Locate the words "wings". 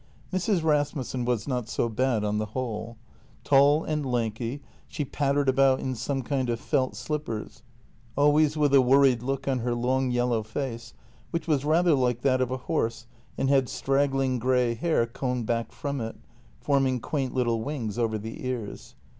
17.61-17.99